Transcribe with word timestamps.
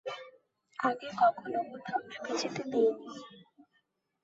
আগে 0.79 1.09
কখনো 1.19 1.59
কোথাও 1.69 1.99
একা 2.09 2.31
যেতে 2.39 2.63
দিইনি। 2.71 3.15